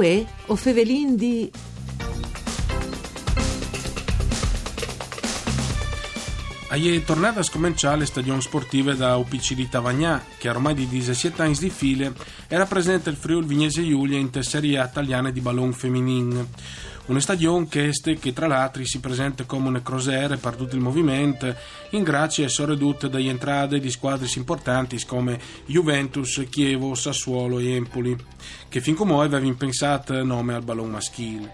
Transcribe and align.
Uè, 0.00 0.24
o 0.46 0.56
Fevelin 0.56 1.14
di... 1.14 1.50
È 6.70 7.04
tornata 7.04 7.40
a 7.40 7.42
scominciare 7.42 7.98
le 7.98 8.06
stagioni 8.06 8.40
sportive 8.40 8.96
da 8.96 9.16
UPC 9.16 9.52
di 9.52 9.68
Tavagnà, 9.68 10.24
che 10.38 10.48
ormai 10.48 10.72
di 10.72 10.88
17 10.88 11.42
anni 11.42 11.54
di 11.58 11.68
file 11.68 12.14
era 12.48 12.64
presente 12.64 13.10
il 13.10 13.16
Friuli 13.16 13.46
Vignese 13.46 13.86
Giulia 13.86 14.16
in 14.16 14.30
Serie 14.42 14.82
italiana 14.82 15.30
di 15.30 15.42
ballon 15.42 15.74
femminile. 15.74 16.46
Una 17.10 17.18
stagione 17.18 17.66
che, 17.66 17.88
este, 17.88 18.20
che 18.20 18.32
tra 18.32 18.46
l'altro 18.46 18.84
si 18.84 19.00
presenta 19.00 19.42
come 19.42 19.66
una 19.66 19.82
crosiera 19.82 20.36
per 20.36 20.54
tutto 20.54 20.76
il 20.76 20.80
movimento, 20.80 21.52
in 21.90 22.04
grazie 22.04 22.44
e 22.44 22.48
sorredute 22.48 23.08
dalle 23.08 23.28
entrate 23.28 23.80
di 23.80 23.90
squadre 23.90 24.28
importanti 24.36 25.04
come 25.04 25.36
Juventus, 25.66 26.46
Chievo, 26.48 26.94
Sassuolo 26.94 27.58
e 27.58 27.72
Empoli, 27.72 28.16
che 28.68 28.80
fin 28.80 28.94
come 28.94 29.14
avevano 29.14 29.52
pensato 29.56 30.22
nome 30.22 30.54
al 30.54 30.62
ballon 30.62 30.88
maschile. 30.88 31.50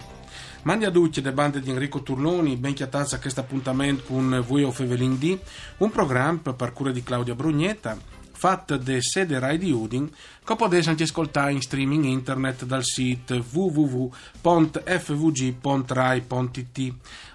Mandi 0.64 0.84
a 0.84 0.90
tutti 0.90 1.22
le 1.22 1.32
bande 1.32 1.62
di 1.62 1.70
Enrico 1.70 2.02
Turloni, 2.02 2.56
ben 2.56 2.74
chiatazza 2.74 3.16
a 3.16 3.18
questo 3.18 3.40
appuntamento 3.40 4.02
con 4.08 4.44
voi 4.46 4.62
o 4.62 4.70
Fevelin 4.70 5.18
D, 5.18 5.38
un 5.78 5.90
programma 5.90 6.52
per 6.52 6.74
cura 6.74 6.90
di 6.90 7.02
Claudia 7.02 7.34
Brugnetta, 7.34 7.96
fatto 8.36 8.76
da 8.76 9.00
sede 9.00 9.38
Rai 9.38 9.56
di 9.56 9.70
Udin, 9.72 10.12
che 10.44 10.56
potete 10.56 10.90
anche 10.90 11.04
ascoltare 11.04 11.52
in 11.52 11.62
streaming 11.62 12.04
internet 12.04 12.66
dal 12.66 12.84
sito 12.84 13.42
www.fvg.rai.it. 13.50 14.14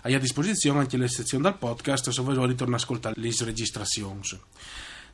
Hai 0.01 0.13
a 0.13 0.19
disposizione 0.19 0.79
anche 0.79 0.97
le 0.97 1.07
sezioni 1.07 1.43
del 1.43 1.55
podcast 1.55 2.11
se 2.11 2.21
vuoi 2.21 2.35
ritornare 2.35 2.79
a 2.79 2.83
ascoltare 2.83 3.15
le 3.17 3.33
registrazioni. 3.39 4.21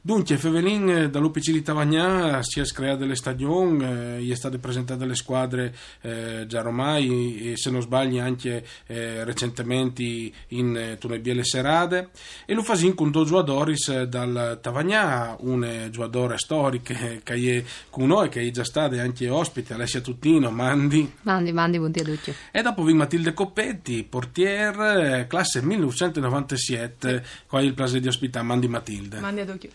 Dunque, 0.08 0.38
Fevelin 0.38 0.90
eh, 0.90 1.10
dall'UPC 1.10 1.52
di 1.52 1.62
Tavagnà 1.62 2.42
si 2.42 2.62
è 2.62 2.64
creata 2.64 3.00
delle 3.00 3.18
stagioni, 3.18 3.84
eh, 3.84 4.22
gli 4.22 4.32
è 4.32 4.36
state 4.36 4.58
presentate 4.58 5.06
le 5.06 5.16
squadre 5.16 5.76
eh, 6.00 6.46
già 6.48 6.62
ormai, 6.62 7.52
e 7.52 7.58
se 7.58 7.70
non 7.70 7.82
sbaglio 7.82 8.24
anche 8.24 8.66
eh, 8.86 9.26
recentemente 9.26 10.04
in 10.48 10.78
eh, 10.78 10.98
Tunebiele 10.98 11.44
Serade, 11.44 12.12
e 12.46 12.54
lo 12.54 12.64
fasin 12.64 12.96
con 12.96 13.12
due 13.12 13.26
giocatori 13.26 13.76
eh, 13.90 14.08
dal 14.08 14.60
Tavagnà, 14.62 15.36
un 15.42 15.90
giocatore 15.92 16.38
storico 16.38 16.94
che 17.22 17.22
è 17.34 17.64
con 17.90 18.08
noi, 18.08 18.30
che 18.30 18.40
è 18.40 18.50
già 18.50 18.64
stato 18.64 18.98
anche 18.98 19.28
ospite, 19.28 19.74
Alessia 19.74 20.00
Tuttino, 20.00 20.50
Mandi. 20.52 21.16
Mandi, 21.24 21.52
Mandi, 21.52 21.80
buongiorno 21.80 22.14
a 22.14 22.16
tutti. 22.16 22.34
E 22.54 22.62
dopo 22.62 22.84
vi 22.84 22.94
Matilde 22.94 23.34
Coppetti, 23.34 24.06
portiere, 24.06 25.20
eh, 25.20 25.28
classe 25.28 25.62
1997, 25.62 27.26
qua 27.46 27.60
il 27.60 27.74
piacere 27.74 28.00
di 28.00 28.08
ospitare 28.08 28.46
Mandi 28.46 28.70
Matilde. 28.70 29.20
Mandi 29.20 29.42
a 29.42 29.46
tutti. 29.46 29.70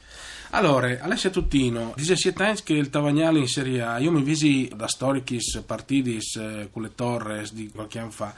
Allora, 0.50 0.98
Alessia 1.00 1.30
Tuttino, 1.30 1.94
17 1.96 2.42
anni 2.42 2.62
che 2.62 2.74
il 2.74 2.90
Tavagnale 2.90 3.38
in 3.38 3.48
Serie 3.48 3.82
A, 3.82 3.98
io 3.98 4.10
mi 4.10 4.22
visi 4.22 4.70
da 4.74 4.86
storicis 4.86 5.62
partidis 5.64 6.36
eh, 6.36 6.68
con 6.70 6.82
le 6.82 6.94
Torres 6.94 7.52
di 7.52 7.70
qualche 7.70 7.98
anno 7.98 8.10
fa, 8.10 8.34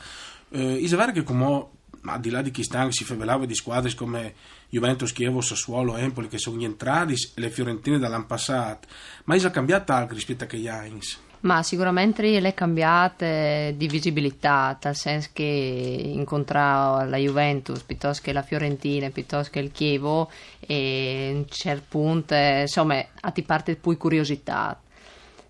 eh, 0.50 0.76
vero 0.96 1.12
che 1.12 1.22
come 1.24 1.66
al 2.06 2.20
di 2.20 2.30
là 2.30 2.42
di 2.42 2.50
chi 2.50 2.62
sta, 2.62 2.90
si 2.90 3.04
favelava 3.04 3.46
di 3.46 3.54
squadre 3.54 3.92
come 3.94 4.34
Juventus, 4.68 5.12
Chievo, 5.12 5.40
Sassuolo, 5.40 5.96
Empoli 5.96 6.28
che 6.28 6.38
sono 6.38 6.62
entrati 6.62 7.14
e 7.14 7.40
le 7.40 7.50
Fiorentine 7.50 7.98
dall'anno 7.98 8.26
passato, 8.26 8.88
ma 9.24 9.34
è 9.34 9.50
cambiato 9.50 9.92
anche 9.92 10.14
rispetto 10.14 10.44
a 10.44 10.46
che 10.46 10.68
anni? 10.68 11.00
Ma 11.44 11.62
sicuramente 11.62 12.22
le 12.40 12.48
è 12.48 12.54
cambiata 12.54 13.70
di 13.70 13.86
visibilità, 13.86 14.78
nel 14.82 14.96
senso 14.96 15.28
che 15.34 15.42
incontrare 15.44 17.06
la 17.06 17.18
Juventus 17.18 17.82
piuttosto 17.82 18.22
che 18.22 18.32
la 18.32 18.40
Fiorentina, 18.40 19.10
piuttosto 19.10 19.52
che 19.52 19.58
il 19.58 19.70
Chievo, 19.70 20.30
e 20.60 21.32
a 21.34 21.36
un 21.36 21.44
certo 21.46 21.84
punto, 21.88 22.34
insomma, 22.34 23.04
a 23.20 23.30
ti 23.30 23.42
parte 23.42 23.76
poi 23.76 23.98
curiosità. 23.98 24.80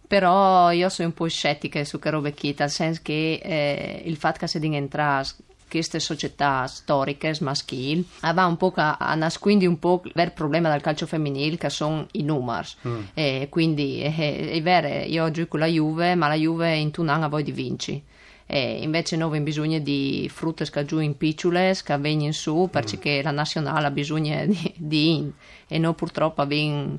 Però 0.06 0.72
io 0.72 0.88
sono 0.88 1.09
un 1.09 1.15
po' 1.15 1.28
scettica 1.28 1.84
su 1.84 2.00
che 2.00 2.10
robe 2.10 2.33
chi, 2.34 2.53
nel 2.59 2.71
senso 2.71 3.00
che 3.04 3.41
eh, 3.41 4.03
il 4.04 4.16
fatto 4.16 4.41
che 4.41 4.49
si 4.49 4.59
entrare 4.59 5.25
queste 5.69 6.01
società 6.01 6.67
storiche 6.67 7.35
maschili 7.41 8.07
aveva 8.21 8.47
un 8.47 8.57
po' 8.57 8.73
a, 8.77 8.97
a 8.97 9.15
nascondere 9.15 9.69
un 9.69 9.79
po' 9.79 10.03
il 10.05 10.33
problema 10.33 10.71
del 10.71 10.81
calcio 10.81 11.07
femminile 11.07 11.57
che 11.57 11.71
sono 11.71 12.07
i 12.13 12.23
numeri 12.23 12.69
mm. 12.87 13.01
e 13.15 13.49
quindi 13.51 14.01
è, 14.01 14.51
è 14.51 14.63
vero 14.63 15.05
io 15.05 15.31
gioco 15.31 15.49
con 15.51 15.61
la 15.61 15.67
Juve 15.67 16.15
ma 16.15 16.29
la 16.29 16.35
Juve 16.35 16.77
in 16.77 16.91
un 16.97 17.09
anno 17.09 17.25
a 17.25 17.29
voi 17.29 17.43
di 17.43 17.53
vinci 17.53 18.03
e 18.47 18.83
invece 18.83 19.17
noi 19.17 19.29
abbiamo 19.29 19.45
bisogno 19.47 19.79
di 19.79 20.31
frutte 20.33 20.69
che 20.69 20.85
giù 20.85 20.99
in 21.01 21.17
piccole 21.17 21.77
che 21.83 21.97
vengono 21.99 22.33
su 22.33 22.69
perché 22.71 23.21
mm. 23.21 23.25
la 23.25 23.31
nazionale 23.31 23.87
ha 23.87 23.91
bisogno 23.91 24.45
di, 24.47 24.75
di 24.77 25.15
in 25.17 25.33
e 25.67 25.79
noi 25.79 25.95
purtroppo 25.95 26.43
abbiamo 26.43 26.99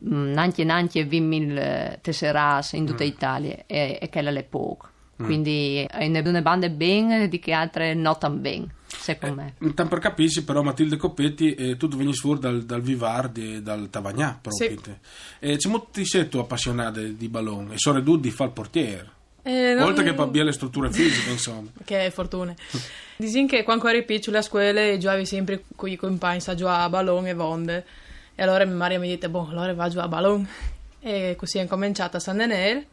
nanti 0.00 0.60
e 0.60 0.64
nanti 0.64 0.98
e 0.98 1.06
20.000 1.06 2.00
tesserate 2.00 2.76
in 2.76 2.86
tutta 2.86 3.04
mm. 3.04 3.06
Italia 3.06 3.56
e, 3.66 3.98
e 4.00 4.08
che 4.08 4.20
è 4.20 4.42
poco 4.44 4.88
Mm. 5.20 5.24
Quindi 5.24 5.86
mm. 5.92 6.12
ne 6.12 6.42
bande 6.42 6.70
ben 6.70 7.28
di 7.28 7.38
che 7.40 7.52
altre 7.52 7.92
non 7.94 8.16
tan 8.18 8.40
ben, 8.40 8.70
secondo 8.86 9.40
eh, 9.40 9.52
me. 9.58 9.74
Tan 9.74 9.88
per 9.88 9.98
capisci 9.98 10.44
però 10.44 10.62
Matilde 10.62 10.96
Coppetti, 10.96 11.54
eh, 11.54 11.76
tu 11.76 11.88
veni 11.88 12.12
fuori 12.14 12.38
dal, 12.38 12.62
dal 12.62 12.82
Vivardi 12.82 13.54
e 13.54 13.62
dal 13.62 13.90
Tavagnà 13.90 14.38
proprio. 14.40 14.68
Sì. 14.68 14.94
Eh, 15.40 15.56
c'è 15.56 15.68
molti 15.68 16.04
sei 16.04 16.28
tu 16.28 16.38
appassionati 16.38 17.16
di 17.16 17.28
ballone 17.28 17.74
e 17.74 17.78
sono 17.78 18.02
tu 18.02 18.16
di 18.16 18.30
fare 18.30 18.50
il 18.50 18.54
portiere. 18.54 19.16
Eh, 19.42 19.74
non... 19.74 19.84
Oltre 19.84 20.04
che 20.04 20.14
per 20.14 20.30
le 20.30 20.52
strutture 20.52 20.92
fisiche, 20.92 21.30
insomma. 21.30 21.68
che 21.84 22.10
fortuna. 22.10 22.54
Dicono 23.16 23.46
che 23.46 23.62
quando 23.64 23.88
eri 23.88 24.04
piccolo 24.04 24.38
a 24.38 24.42
scuola 24.42 24.96
giocavi 24.96 25.26
sempre 25.26 25.64
con 25.74 25.88
i 25.88 25.96
compagni 25.96 26.40
a 26.46 26.54
giocare 26.54 26.82
a 26.82 26.88
ballone 26.88 27.30
e 27.30 27.34
vonde. 27.34 27.84
E 28.34 28.42
allora 28.42 28.64
mia 28.64 28.74
Maria 28.74 29.00
mi 29.00 29.12
disse, 29.12 29.28
boh, 29.28 29.48
allora 29.50 29.74
va 29.74 29.84
a 29.84 29.88
giocare 29.88 30.06
a 30.06 30.10
ballone. 30.10 30.48
E 31.00 31.34
così 31.36 31.58
è 31.58 31.66
cominciato 31.66 32.18
a 32.18 32.20
San 32.20 32.36
Denel 32.36 32.84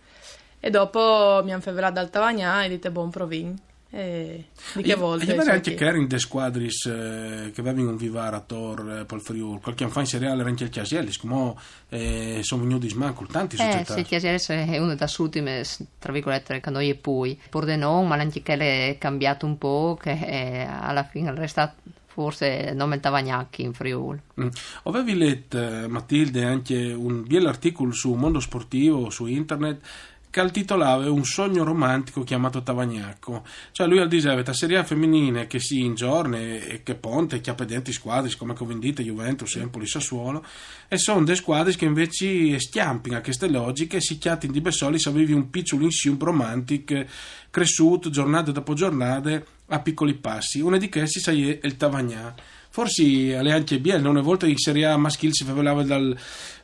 e 0.65 0.71
dopo 0.71 1.41
mi 1.43 1.51
hanno 1.51 1.61
fevelato 1.61 1.93
dal 1.93 2.09
Tavagnà 2.09 2.63
e 2.63 2.69
dite 2.69 2.89
buon 2.89 3.11
provin. 3.11 3.55
E 3.91 4.45
di 4.73 4.81
che 4.81 4.95
volte? 4.95 5.31
Io 5.31 5.39
anche 5.43 5.75
che 5.75 5.83
erano 5.83 6.01
in 6.01 6.07
de 6.07 6.17
squadris 6.17 6.87
eh, 6.87 7.51
che 7.53 7.61
avevano 7.61 7.91
un 7.91 7.97
vivare 7.97 8.35
a 8.35 8.39
Tor 8.39 8.79
eh, 9.01 9.05
per 9.05 9.17
il 9.17 9.23
Friuli, 9.23 9.59
qualche 9.61 9.83
anno 9.83 9.93
fa 9.93 9.99
in 9.99 10.07
seriale 10.07 10.39
era 10.39 10.49
anche 10.49 10.63
il 10.63 10.71
Chiasellis, 10.71 11.19
come 11.19 11.53
eh, 11.89 12.39
sono 12.41 12.63
venuti 12.63 12.89
smanco 12.89 13.27
tanti 13.27 13.57
società. 13.57 13.79
Eh, 13.79 13.85
sì, 13.93 13.99
il 13.99 14.05
Chiasellis 14.07 14.49
è 14.49 14.79
una 14.79 14.95
delle 14.95 15.11
ultime, 15.19 15.63
tra 15.99 16.11
virgolette, 16.11 16.59
che 16.59 16.69
noi 16.71 16.89
e 16.89 16.95
poi, 16.95 17.39
pur 17.47 17.65
di 17.65 17.75
non, 17.75 18.07
ma 18.07 18.15
anche 18.15 18.41
che 18.41 18.53
è 18.55 18.97
cambiato 18.97 19.45
un 19.45 19.59
po', 19.59 19.95
che 20.01 20.17
è, 20.19 20.67
alla 20.67 21.03
fine 21.03 21.29
è 21.29 21.35
restato 21.35 21.75
forse 22.15 22.71
non 22.73 22.87
metteva 22.87 23.19
neanche 23.19 23.61
in 23.61 23.73
Friuli. 23.73 24.17
Mm. 24.39 24.47
Avevi 24.83 25.17
letto, 25.17 25.61
eh, 25.61 25.87
Matilde, 25.87 26.45
anche 26.45 26.93
un 26.93 27.25
bell'articolo 27.27 27.91
su 27.91 28.13
Mondo 28.13 28.39
Sportivo, 28.39 29.09
su 29.09 29.25
internet, 29.25 29.85
al 30.39 30.51
titolava 30.51 31.09
Un 31.09 31.23
sogno 31.23 31.63
romantico 31.63 32.23
chiamato 32.23 32.61
Tavagnacco. 32.61 33.43
Cioè 33.71 33.87
lui 33.87 33.99
al 33.99 34.07
diceva 34.07 34.41
la 34.43 34.53
serie 34.53 34.83
femminile 34.83 35.47
che 35.47 35.59
si 35.59 35.83
ingiorna 35.83 36.37
e 36.37 36.81
che 36.83 36.95
ponte, 36.95 37.41
che 37.41 37.49
ha 37.49 37.55
pedenti 37.55 37.91
squadre 37.91 38.33
come 38.37 38.53
Covendite, 38.53 39.03
Juventus, 39.03 39.55
Empoli, 39.55 39.87
Sassuolo 39.87 40.45
e 40.87 40.97
sono 40.97 41.23
delle 41.23 41.37
squadre 41.37 41.75
che 41.75 41.85
invece 41.85 42.59
stiampino 42.59 43.17
a 43.17 43.21
queste 43.21 43.49
logiche 43.49 43.97
e 43.97 44.01
si 44.01 44.17
chiatino 44.17 44.53
di 44.53 44.61
Bessoli 44.61 44.99
se 44.99 45.09
avevi 45.09 45.33
un 45.33 45.49
piccolo 45.49 45.83
insieme 45.83 46.17
romantico 46.19 47.05
cresciuto 47.49 48.09
giornate 48.09 48.51
dopo 48.51 48.73
giornate 48.73 49.45
a 49.67 49.79
piccoli 49.79 50.13
passi. 50.15 50.59
Una 50.59 50.77
di 50.77 50.89
questi 50.89 51.19
è 51.29 51.59
il 51.61 51.77
Tavagnà 51.77 52.35
Forse 52.75 53.37
alle 53.37 53.53
anche 53.53 53.79
non 53.79 54.07
una 54.07 54.21
volta 54.21 54.45
in 54.45 54.57
Serie 54.57 54.85
A 54.85 54.97
maschile 54.97 55.31
si 55.31 55.45
favelava 55.45 55.81
dal, 55.83 56.13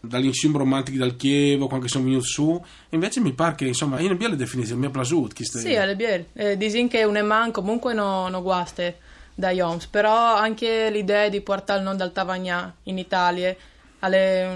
dall'insieme 0.01 0.57
romantico 0.57 0.97
del 0.97 1.15
Chievo, 1.15 1.67
quando 1.67 1.87
sono 1.87 2.03
venuti 2.03 2.25
su, 2.25 2.61
invece 2.89 3.21
mi 3.21 3.31
pare 3.31 3.55
che 3.55 3.67
insomma 3.67 3.97
in 4.01 4.17
Biel 4.17 4.33
è 4.33 4.35
definito, 4.35 4.75
mi 4.75 4.87
è 4.87 4.89
piaciuto. 4.89 5.41
Sì, 5.41 5.73
alle 5.73 5.95
Biel, 5.95 6.25
eh, 6.33 6.57
dicono 6.57 6.89
che 6.89 7.05
un 7.05 7.15
Eman 7.15 7.51
comunque 7.51 7.93
non 7.93 8.29
no 8.29 8.41
guaste 8.41 8.97
da 9.33 9.51
Joms, 9.51 9.85
però 9.85 10.35
anche 10.35 10.89
l'idea 10.89 11.29
di 11.29 11.39
portare 11.39 11.79
il 11.79 11.85
nome 11.85 11.95
dal 11.95 12.11
Tavagnà 12.11 12.75
in 12.83 12.97
Italia 12.97 13.55
è 14.01 14.49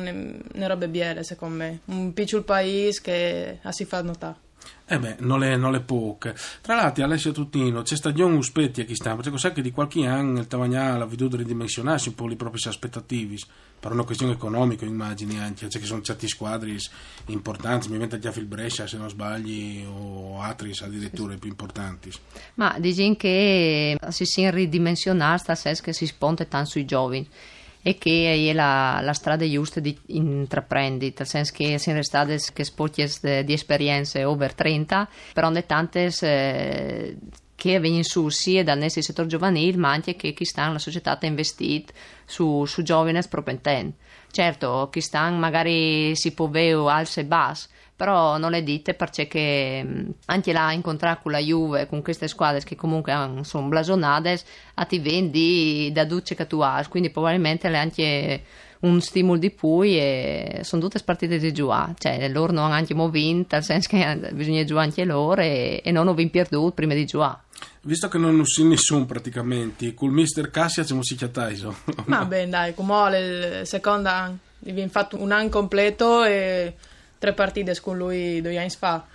una 0.55 0.67
roba 0.67 0.87
biele 0.87 1.23
secondo 1.23 1.55
me, 1.55 1.79
un 1.85 2.11
piccolo 2.11 2.43
paese 2.43 2.99
che 3.01 3.59
si 3.69 3.85
fa 3.85 4.01
notare. 4.01 4.44
Eh 4.87 4.99
beh, 4.99 5.15
non 5.19 5.39
le, 5.39 5.55
non 5.57 5.71
le 5.71 5.81
poche. 5.81 6.35
Tra 6.61 6.75
l'altro, 6.75 7.03
Alessio 7.03 7.31
Tuttino, 7.31 7.81
c'è 7.81 7.95
stagione 7.95 8.35
uspetti 8.35 8.81
a 8.81 8.85
chi 8.85 8.95
sta, 8.95 9.15
perché 9.15 9.37
sa 9.37 9.51
che 9.51 9.61
di 9.61 9.71
qualche 9.71 10.05
anno 10.05 10.39
il 10.39 10.47
Tavagnà 10.47 10.93
ha 10.93 11.05
veduto 11.05 11.37
ridimensionarsi 11.37 12.09
un 12.09 12.15
po' 12.15 12.27
le 12.27 12.35
proprie 12.35 12.61
aspettative, 12.69 13.37
per 13.79 13.91
una 13.91 14.03
questione 14.03 14.33
economica, 14.33 14.85
immagini 14.85 15.39
anche, 15.39 15.69
cioè 15.69 15.81
che 15.81 15.87
sono 15.87 16.01
certi 16.01 16.27
squadri 16.27 16.77
importanti, 17.27 17.87
mi 17.87 17.93
inventa 17.95 18.17
già 18.17 18.31
il 18.35 18.45
Brescia 18.45 18.87
se 18.87 18.97
non 18.97 19.09
sbagli, 19.09 19.85
o 19.87 20.39
altri 20.41 20.71
addirittura 20.81 21.33
i 21.33 21.37
più 21.37 21.49
importanti. 21.49 22.11
Ma 22.55 22.75
dicono 22.79 23.15
che 23.15 23.97
si 24.09 24.25
si 24.25 24.49
ridimensionare, 24.49 25.37
sta 25.37 25.55
che 25.55 25.93
si 25.93 26.05
sponte 26.05 26.47
tanto 26.47 26.69
sui 26.69 26.85
giovani 26.85 27.27
e 27.87 27.99
che 27.99 28.49
è 28.49 28.53
la, 28.53 28.99
la 29.03 29.13
strada 29.13 29.47
giusta 29.47 29.79
di 29.79 29.95
intraprendi, 30.07 31.13
nel 31.15 31.27
senso 31.27 31.53
che 31.55 31.77
sono 31.77 32.01
state 32.01 32.39
che 32.51 32.63
sporti 32.63 33.07
di 33.45 33.53
esperienze 33.53 34.23
over 34.23 34.55
30, 34.55 35.07
però 35.33 35.49
ne 35.49 35.67
tante 35.67 36.11
eh, 36.21 37.15
che 37.55 37.79
vengono 37.79 38.03
su 38.03 38.29
sia 38.29 38.63
dal 38.63 38.77
nostro 38.77 39.01
settore 39.01 39.27
giovanile 39.27 39.77
ma 39.77 39.91
anche 39.91 40.15
che 40.15 40.33
chi 40.33 40.45
sta 40.45 40.67
nella 40.67 40.79
società 40.79 41.17
ha 41.17 41.25
investito 41.25 41.93
su, 42.25 42.65
su 42.65 42.83
giovani 42.83 43.19
proprio 43.29 43.59
certo 44.31 44.89
chi 44.91 45.01
sta 45.01 45.29
magari 45.29 46.15
si 46.15 46.33
può 46.33 46.47
vedere 46.47 46.89
alze 46.89 47.21
e 47.21 47.25
basse 47.25 47.69
però 47.95 48.37
non 48.37 48.51
le 48.51 48.61
dite 48.61 48.93
perché 48.93 50.13
anche 50.25 50.53
là 50.53 50.73
incontrare 50.73 51.19
con 51.23 51.31
la 51.31 51.39
Juve 51.39 51.87
con 51.87 52.01
queste 52.01 52.27
squadre 52.27 52.61
che 52.61 52.75
comunque 52.75 53.13
sono 53.43 53.67
blasonate 53.67 54.39
a 54.73 54.85
ti 54.85 54.99
vendi 54.99 55.89
da 55.93 56.03
duce 56.03 56.35
che 56.35 56.45
tu 56.45 56.59
hai 56.59 56.85
quindi 56.87 57.09
probabilmente 57.09 57.69
le 57.69 57.77
anche 57.77 58.43
un 58.85 59.01
stimolo 59.01 59.39
di 59.39 59.51
più 59.51 59.81
e 59.81 60.59
sono 60.63 60.81
tutte 60.81 60.99
partite 61.03 61.37
di 61.37 61.51
giocare 61.51 61.93
cioè 61.97 62.29
loro 62.29 62.51
non 62.51 62.65
hanno 62.65 62.73
anche 62.73 62.93
vinto 63.09 63.55
nel 63.55 63.63
senso 63.63 63.89
che 63.89 64.31
bisogna 64.33 64.63
giocare 64.63 64.87
anche 64.87 65.03
loro 65.03 65.41
e, 65.41 65.81
e 65.83 65.91
non 65.91 66.07
ho 66.07 66.13
vinto 66.13 66.31
perduto 66.31 66.71
prima 66.71 66.93
di 66.93 67.05
giocare 67.05 67.43
Visto 67.81 68.07
che 68.07 68.17
non 68.17 68.39
uscì 68.39 68.63
nessuno 68.63 69.05
praticamente, 69.05 69.93
col 69.93 70.11
mister 70.11 70.49
Cassia 70.49 70.83
ci 70.83 70.97
si 71.01 71.15
chiataiso. 71.15 71.75
Ma 72.05 72.25
bene, 72.25 72.49
dai, 72.49 72.73
come 72.73 73.17
il 73.19 73.67
secondo 73.67 74.09
anno, 74.09 74.39
abbiamo 74.67 74.89
fatto 74.89 75.21
un 75.21 75.31
anno 75.31 75.49
completo 75.49 76.23
e 76.23 76.73
tre 77.19 77.33
partite 77.33 77.79
con 77.81 77.95
lui 77.95 78.41
due 78.41 78.57
anni 78.57 78.71
fa. 78.71 79.05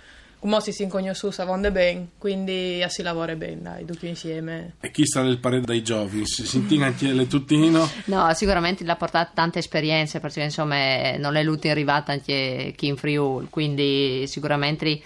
Come 0.41 0.59
si 0.59 0.71
si 0.71 0.87
conosciuto 0.87 1.31
savonde 1.31 1.71
bene, 1.71 2.07
quindi 2.17 2.83
si 2.87 3.03
lavora 3.03 3.35
bene, 3.35 3.61
dai, 3.61 3.85
tutti 3.85 4.07
insieme. 4.07 4.73
E 4.79 4.89
chi 4.89 5.05
sta 5.05 5.21
nel 5.21 5.37
parere 5.37 5.61
dai 5.61 5.83
giovani? 5.83 6.25
Si 6.25 6.47
senti 6.47 6.81
anche 6.81 7.13
le 7.13 7.27
tuttino? 7.27 7.87
No, 8.05 8.33
sicuramente 8.33 8.83
l'ha 8.83 8.95
portato 8.95 9.33
tante 9.35 9.59
esperienze, 9.59 10.19
perché 10.19 10.41
insomma 10.41 11.15
non 11.17 11.35
è 11.35 11.43
l'ultima 11.43 11.73
arrivata 11.73 12.11
anche 12.13 12.73
chi 12.75 12.87
in 12.87 12.97
Friuli, 12.97 13.49
quindi 13.51 14.25
sicuramente 14.25 14.99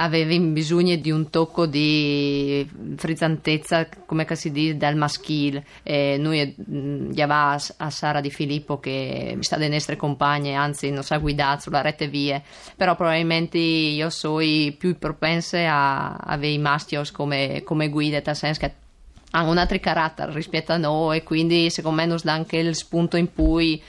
avevi 0.00 0.38
bisogno 0.40 0.96
di 0.96 1.10
un 1.10 1.30
tocco 1.30 1.66
di 1.66 2.68
frizzantezza, 2.96 3.88
come 4.06 4.26
si 4.34 4.50
dice, 4.50 4.76
dal 4.76 4.96
maschile. 4.96 5.64
E 5.82 6.16
noi 6.18 6.54
mm, 6.70 7.10
gli 7.10 7.20
a 7.76 7.90
Sara 7.90 8.20
Di 8.20 8.30
Filippo 8.30 8.78
che 8.78 9.36
sta 9.40 9.56
delle 9.56 9.74
nostre 9.74 9.96
compagne, 9.96 10.54
anzi 10.54 10.90
non 10.90 11.02
sa 11.02 11.18
guidare 11.18 11.60
sulla 11.60 11.80
rete 11.80 12.08
vie, 12.08 12.42
però 12.76 12.94
probabilmente 12.94 13.58
io 13.58 14.10
sono 14.10 14.36
più 14.76 14.96
propense 14.98 15.64
a 15.66 16.14
avere 16.14 16.52
i 16.52 16.58
mastios 16.58 17.10
come, 17.10 17.62
come 17.64 17.88
guida, 17.88 18.20
nel 18.24 18.36
senso 18.36 18.60
che 18.60 18.72
hanno 19.32 19.50
un 19.50 19.58
altro 19.58 19.78
carattere 19.78 20.32
rispetto 20.32 20.72
a 20.72 20.78
noi 20.78 21.22
quindi 21.22 21.68
secondo 21.68 22.00
me 22.00 22.06
non 22.06 22.18
dà 22.22 22.32
anche 22.32 22.56
il 22.56 22.74
spunto 22.74 23.18
in 23.18 23.30
cui 23.34 23.82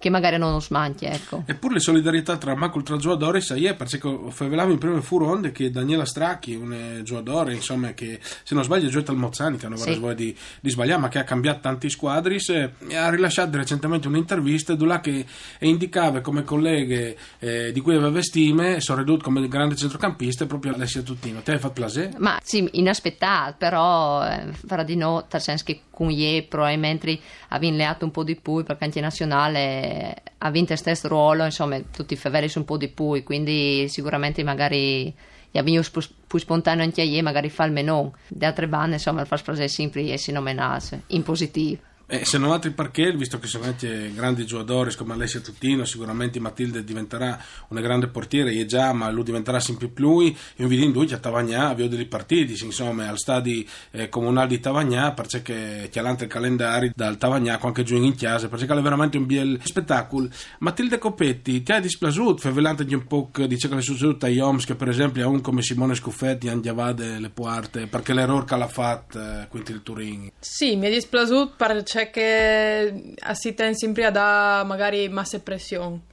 che 0.00 0.08
magari 0.08 0.38
non 0.38 0.52
lo 0.52 0.60
smanti. 0.60 1.04
Ecco. 1.04 1.44
Eppure 1.44 1.74
le 1.74 1.80
solidarietà 1.80 2.38
tra 2.38 2.56
Marco 2.56 2.82
tra 2.82 2.96
giocatore 2.96 3.42
sai 3.42 3.66
è 3.66 3.74
perché 3.74 4.00
favelavo 4.30 4.72
in 4.72 4.78
prime 4.78 5.02
furonde 5.02 5.52
che 5.52 5.70
Daniela 5.70 6.06
Stracchi, 6.06 6.54
un 6.54 7.02
giocatore 7.04 7.52
insomma 7.52 7.92
che 7.92 8.18
se 8.22 8.54
non 8.54 8.64
sbaglio 8.64 8.88
gioca 8.88 9.12
al 9.12 9.18
Mozzani 9.18 9.58
che 9.58 9.66
hanno 9.66 9.76
sì. 9.76 9.98
voglia 9.98 10.14
di, 10.14 10.36
di, 10.60 10.70
sbagliare 10.70 11.00
ma 11.02 11.08
che 11.08 11.18
ha 11.18 11.24
cambiato 11.24 11.60
tanti 11.60 11.90
squadri 11.90 12.38
e 12.48 12.96
ha 12.96 13.10
rilasciato 13.10 13.58
recentemente 13.58 14.08
un'intervista 14.08 14.74
dove 14.74 15.00
che 15.00 15.26
indicava 15.60 16.22
come 16.22 16.44
colleghe 16.44 17.16
eh, 17.38 17.70
di 17.70 17.80
cui 17.80 17.94
aveva 17.94 18.22
stime 18.22 18.80
sono 18.80 19.00
ridotte 19.00 19.22
come 19.22 19.46
grande 19.48 19.76
centrocampista 19.76 20.46
proprio 20.46 20.72
Alessia 20.72 21.02
Tuttino. 21.02 21.42
Ti 21.42 21.50
hai 21.50 21.58
fatto 21.58 21.74
plaisir? 21.74 22.14
Ma 22.16 22.40
sì, 22.42 22.66
inaspettato 22.72 23.56
però 23.58 24.26
eh, 24.26 24.52
farà 24.66 24.82
di 24.82 24.96
no 24.96 25.26
nel 25.30 25.42
senso 25.42 25.64
che 25.66 25.82
con 25.90 26.10
Ie 26.10 26.44
probabilmente 26.44 27.18
aveva 27.48 27.76
leato 27.76 28.06
un 28.06 28.10
po' 28.10 28.24
di 28.24 28.34
più 28.34 28.64
perché 28.64 28.84
anche 28.84 29.00
nazionale 29.02 29.89
ha 30.38 30.50
vinto 30.50 30.72
il 30.72 30.78
stesso 30.78 31.08
ruolo, 31.08 31.44
insomma, 31.44 31.80
tutti 31.80 32.14
i 32.14 32.16
favori 32.16 32.48
sono 32.48 32.64
un 32.68 32.70
po' 32.70 32.78
di 32.78 32.88
più, 32.88 33.22
quindi 33.22 33.88
sicuramente 33.88 34.42
magari 34.42 35.12
abbiamo 35.52 35.82
più 36.26 36.38
spontaneo 36.38 36.84
anche 36.84 37.00
a 37.00 37.04
io, 37.04 37.22
magari 37.22 37.50
fa 37.50 37.64
il 37.64 37.72
menù. 37.72 38.10
Le 38.28 38.46
altre 38.46 38.68
bande, 38.68 38.94
insomma, 38.94 39.24
fa 39.24 39.36
sempre 39.68 40.02
e 40.04 40.16
si 40.16 40.32
nominasse, 40.32 41.02
in 41.08 41.22
positivo. 41.22 41.88
Eh, 42.12 42.24
se 42.24 42.38
non 42.38 42.50
altri 42.50 42.72
perché, 42.72 43.12
visto 43.12 43.38
che 43.38 43.46
sono 43.46 43.72
grandi 44.12 44.44
giocatori 44.44 44.92
come 44.96 45.12
Alessia 45.12 45.38
Tuttino, 45.38 45.84
sicuramente 45.84 46.40
Matilde 46.40 46.82
diventerà 46.82 47.40
una 47.68 47.80
grande 47.80 48.08
portiere, 48.08 48.52
e 48.52 48.66
già, 48.66 48.92
ma 48.92 49.08
lui 49.10 49.22
diventerà 49.22 49.60
sempre 49.60 49.86
più 49.86 50.06
lui. 50.06 50.36
Io 50.56 50.66
vi 50.66 50.76
dico 50.76 51.04
che 51.04 51.14
a 51.14 51.18
Tavagnà 51.18 51.68
avevo 51.68 51.94
dei 51.94 52.06
partiti, 52.06 52.64
insomma, 52.64 53.08
al 53.08 53.16
stadio 53.16 53.62
eh, 53.92 54.08
comunale 54.08 54.48
di 54.48 54.58
Tavagnà, 54.58 55.12
perché 55.12 55.88
c'è 55.88 56.00
l'altro 56.02 56.26
calendario 56.26 56.90
dal 56.96 57.16
Tavagnà, 57.16 57.60
anche 57.60 57.84
giù 57.84 57.94
in 57.94 58.16
chiesa, 58.16 58.48
perché 58.48 58.64
è 58.64 58.80
veramente 58.80 59.16
un 59.16 59.26
bel 59.26 59.60
spettacolo. 59.62 60.28
Matilde 60.58 60.98
Copetti, 60.98 61.62
ti 61.62 61.70
ha 61.70 61.78
dispiaciuto, 61.78 62.38
favelante 62.38 62.84
un 62.92 63.06
po' 63.06 63.30
dice 63.46 63.68
che 63.68 63.76
le 63.76 63.82
succedute 63.82 64.26
a 64.26 64.30
Joms, 64.30 64.64
che 64.64 64.74
per 64.74 64.88
esempio 64.88 65.24
a 65.24 65.28
un 65.28 65.40
come 65.40 65.62
Simone 65.62 65.94
Scuffetti 65.94 66.48
andiavade 66.48 67.20
le 67.20 67.30
porte, 67.30 67.86
perché 67.86 68.12
l'errore 68.12 68.46
che 68.46 68.56
l'ha 68.56 68.66
fatto, 68.66 69.20
eh, 69.20 69.46
quindi 69.48 69.70
il 69.70 69.82
Turin. 69.84 70.32
Sì, 70.40 70.74
mi 70.74 70.88
è 70.88 70.90
dispiaciuto 70.90 71.54
perché 71.56 71.99
c'è 72.00 72.10
che 72.10 73.14
si 73.32 73.54
tende 73.54 73.76
sempre 73.76 74.04
a 74.06 74.10
dare 74.10 74.66
magari 74.66 75.08
massa 75.08 75.38
pressione 75.40 76.08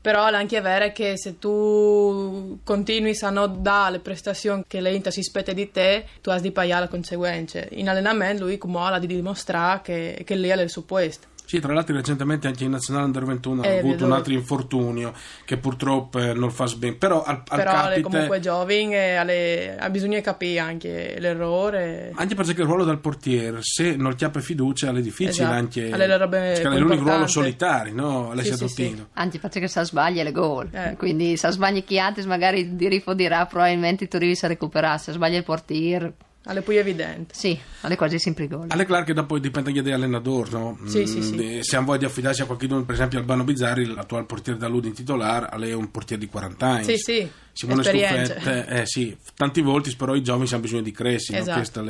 però 0.00 0.26
è 0.26 0.34
anche 0.34 0.60
vero 0.62 0.90
che 0.92 1.18
se 1.18 1.38
tu 1.38 2.58
continui 2.64 3.16
a 3.20 3.28
non 3.28 3.62
dare 3.62 3.92
le 3.92 3.98
prestazioni 3.98 4.64
che 4.66 4.80
l'Inter 4.80 5.12
si 5.12 5.20
aspetta 5.20 5.52
di 5.52 5.70
te, 5.70 6.06
tu 6.22 6.30
hai 6.30 6.40
di 6.40 6.52
pagare 6.52 6.84
le 6.84 6.88
conseguenze. 6.88 7.68
In 7.72 7.86
allenamento 7.86 8.44
lui 8.44 8.56
come 8.56 8.78
ha 8.78 8.98
di 8.98 9.06
dimostrare 9.06 9.82
che, 9.82 10.22
che 10.24 10.34
lì 10.36 10.48
è 10.48 10.58
il 10.58 10.70
suo 10.70 10.82
posto. 10.82 11.26
Sì, 11.50 11.58
tra 11.58 11.72
l'altro 11.72 11.96
recentemente 11.96 12.46
anche 12.46 12.62
in 12.62 12.70
Nazionale 12.70 13.06
Under 13.06 13.24
21 13.24 13.64
eh, 13.64 13.74
ha 13.74 13.78
avuto 13.80 14.04
un 14.04 14.12
altro 14.12 14.32
infortunio 14.32 15.12
che 15.44 15.56
purtroppo 15.56 16.20
eh, 16.20 16.32
non 16.32 16.52
fa 16.52 16.70
bene, 16.76 16.94
però 16.94 17.24
al, 17.24 17.42
al 17.44 17.56
però 17.58 17.72
capite... 17.72 18.00
comunque 18.02 18.38
giovane 18.38 19.76
ha 19.76 19.90
bisogno 19.90 20.14
di 20.14 20.20
capire 20.20 20.60
anche 20.60 21.16
l'errore. 21.18 22.12
Anche 22.14 22.36
perché 22.36 22.52
il 22.52 22.68
ruolo 22.68 22.84
del 22.84 22.98
portiere, 22.98 23.62
se 23.62 23.96
non 23.96 24.14
ti 24.14 24.24
apre 24.24 24.42
fiducia, 24.42 24.90
è 24.90 25.00
difficile 25.00 25.30
esatto. 25.30 25.52
anche... 25.52 25.90
Alle 25.90 26.16
robe 26.16 26.52
è 26.52 26.78
l'unico 26.78 27.02
ruolo 27.02 27.26
solitario, 27.26 27.94
no? 27.94 28.30
Alessia 28.30 28.54
sì. 28.54 28.68
Sì, 28.68 28.74
sì. 28.84 29.04
Anche 29.14 29.40
perché 29.40 29.66
se 29.66 29.82
sbaglia 29.82 30.22
le 30.22 30.30
gol, 30.30 30.68
eh. 30.70 30.94
quindi 30.96 31.36
se 31.36 31.50
sbaglia 31.50 31.80
chi 31.80 31.98
antes 31.98 32.26
magari 32.26 32.76
di 32.76 32.86
rifo 32.86 33.12
dirà 33.12 33.44
probabilmente 33.46 34.06
tu 34.06 34.18
a 34.18 34.46
recuperare, 34.46 34.98
se 34.98 35.10
sbaglia 35.10 35.38
il 35.38 35.44
portiere 35.44 36.14
alle 36.44 36.62
più 36.62 36.72
evidenti. 36.72 37.34
Sì, 37.34 37.58
alle 37.82 37.96
quasi 37.96 38.18
sempre 38.18 38.46
gol. 38.46 38.66
Alle 38.68 38.86
claro 38.86 39.04
che 39.04 39.12
dopo 39.12 39.38
dipende 39.38 39.70
anche 39.70 39.82
dall'allenatore, 39.82 40.50
no? 40.50 40.78
Sì, 40.86 41.00
mm, 41.00 41.04
sì, 41.04 41.22
sì. 41.22 41.58
Se 41.62 41.76
hanno 41.76 41.86
voglia 41.86 41.98
di 41.98 42.04
affidarsi 42.06 42.42
a 42.42 42.46
qualcuno, 42.46 42.82
per 42.84 42.94
esempio 42.94 43.18
Albano 43.18 43.44
Bizzarri, 43.44 43.86
l'attuale 43.86 44.24
portiere 44.24 44.58
da 44.58 44.68
Ludi 44.68 44.88
in 44.88 44.94
titolare, 44.94 45.48
è 45.48 45.72
un 45.72 45.90
portiere 45.90 46.22
di 46.22 46.28
40 46.28 46.66
anni. 46.66 46.84
Sì, 46.84 46.96
sì. 46.96 47.30
Simone 47.52 47.82
Scuffette, 47.82 48.66
eh 48.66 48.86
sì, 48.86 49.16
tanti 49.34 49.60
volti, 49.60 49.94
però 49.96 50.14
i 50.14 50.22
giovani 50.22 50.48
hanno 50.50 50.60
bisogno 50.60 50.82
di 50.82 50.92
crescere, 50.92 51.38
esatto. 51.38 51.50
no? 51.50 51.56
questo 51.56 51.86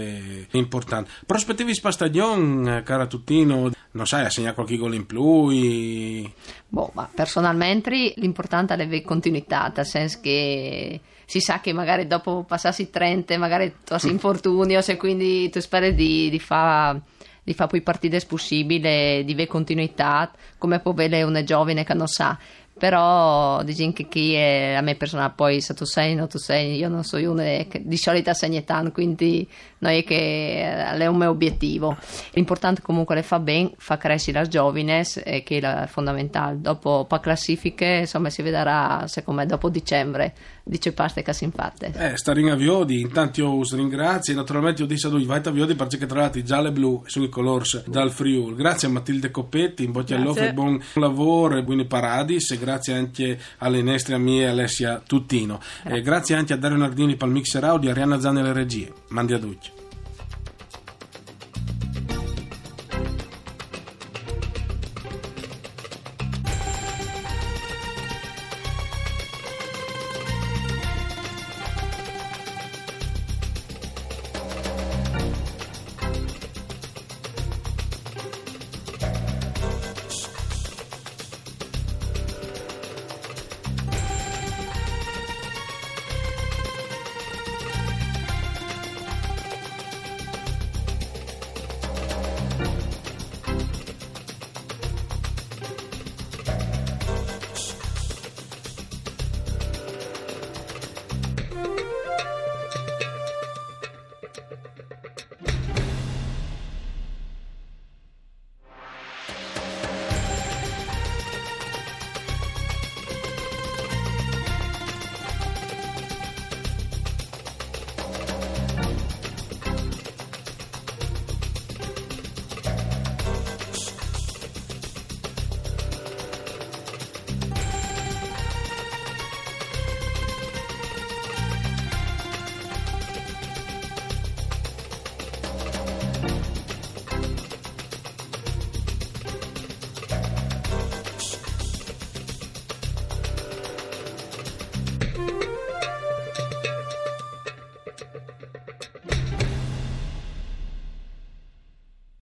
è 0.51 0.57
importante. 0.57 1.11
Prospettivi 1.27 1.79
per 1.81 1.93
stagione, 1.93 2.83
cara 2.83 3.07
Tuttino, 3.07 3.71
non 3.93 4.07
sai, 4.07 4.25
assegna 4.25 4.53
qualche 4.53 4.77
gol 4.77 4.95
in 4.95 5.07
più? 5.07 6.31
Boh, 6.69 6.91
ma 6.95 7.09
personalmente 7.13 8.15
l'importante 8.17 8.75
è 8.75 8.77
la 8.77 9.03
continuità, 9.03 9.73
nel 9.75 9.87
senso 9.87 10.19
che 10.21 11.01
si 11.25 11.41
sa 11.41 11.61
che 11.61 11.73
magari 11.73 12.07
dopo 12.07 12.45
passassi 12.47 12.91
30, 12.91 13.39
magari 13.39 13.75
tu 13.85 13.95
hai 13.95 14.01
infortunio, 14.11 14.81
se 14.81 14.97
quindi 14.97 15.49
tu 15.51 15.61
speri 15.61 15.95
di, 15.95 16.31
di 16.31 16.39
fare 16.39 17.03
di 17.43 17.55
fare 17.55 17.71
poi 17.71 17.81
partite 17.81 18.21
possibili, 18.27 19.25
di 19.25 19.33
avere 19.33 19.47
continuità, 19.47 20.31
come 20.59 20.79
può 20.79 20.93
avere 20.93 21.23
una 21.23 21.43
giovane 21.43 21.85
che 21.85 21.95
non 21.95 22.07
sa 22.07 22.39
però 22.81 23.63
diciamo 23.63 23.93
che 23.93 24.09
chi 24.09 24.33
è 24.33 24.73
a 24.75 24.81
me 24.81 24.95
personale 24.95 25.35
poi 25.37 25.61
se 25.61 25.75
tu 25.75 25.85
sei 25.85 26.19
o 26.19 26.27
tu 26.27 26.39
sei 26.39 26.79
io 26.79 26.89
non 26.89 27.05
sono 27.05 27.33
uno 27.33 27.43
che 27.43 27.83
di 27.85 27.99
solito 27.99 28.33
segna 28.33 28.63
tanto 28.63 28.91
quindi 28.91 29.47
non 29.81 29.93
è 29.93 30.03
che 30.03 30.63
è 30.63 31.07
un 31.07 31.17
mio 31.17 31.29
obiettivo. 31.29 31.95
L'importante 32.33 32.81
comunque 32.81 33.15
le 33.15 33.23
fa 33.23 33.39
bene 33.39 33.73
fa 33.77 33.99
crescere 33.99 34.41
le 34.41 34.49
giovani 34.49 35.03
e 35.25 35.43
che 35.43 35.59
è 35.59 35.87
fondamentale. 35.89 36.59
Dopo 36.59 37.05
per 37.07 37.21
classifiche 37.21 37.99
insomma 38.01 38.31
si 38.31 38.41
vedrà 38.41 39.05
secondo 39.07 39.43
me 39.43 39.47
dopo 39.47 39.69
dicembre 39.69 40.35
dice 40.71 40.93
paste 40.93 41.23
che 41.23 41.33
si 41.33 41.45
infatte 41.45 41.93
eh 41.97 42.17
stare 42.17 42.41
in 42.41 42.51
aviodi 42.51 43.01
intanto 43.01 43.41
io 43.41 43.55
us 43.55 43.75
ringrazio 43.75 44.35
naturalmente 44.35 44.83
io 44.83 44.89
dico 44.89 45.07
a 45.07 45.11
lui 45.11 45.25
vai 45.25 45.41
a 45.45 45.49
aviodi 45.49 45.75
perché 45.75 46.07
tra 46.07 46.21
l'altro 46.21 46.43
giallo 46.43 46.69
e 46.69 46.73
blu 46.73 47.03
sono 47.07 47.25
i 47.25 47.29
colori 47.29 47.65
dal 47.87 48.11
Friuli 48.11 48.55
grazie 48.55 48.89
a 48.89 48.91
Matilde 48.91 49.31
Coppetti 49.31 49.85
in 49.85 49.93
bocca 49.93 50.17
al 50.17 50.23
lupo 50.23 50.53
buon 50.53 50.83
lavoro 50.95 51.57
e 51.57 51.63
buoni 51.63 51.87
paradis 51.87 52.51
e 52.53 52.59
grazie 52.59 52.69
grazie 52.81 52.95
anche 52.95 53.39
alle 53.59 53.83
nostre 53.83 54.15
amiche 54.15 54.47
Alessia 54.47 55.03
Tuttino. 55.07 55.61
E 55.85 56.01
grazie 56.01 56.35
anche 56.37 56.53
a 56.53 56.57
Dario 56.57 56.79
Nardini 56.79 57.17
per 57.17 57.29
il 57.29 57.35
mixer 57.35 57.65
audio 57.65 57.89
e 57.89 57.93
Arianna 57.93 58.21
Zanni 58.21 58.41
alle 58.41 58.53
regie. 58.53 58.93
Mandi 59.09 59.35
a 59.35 59.39
tutti. 59.39 59.90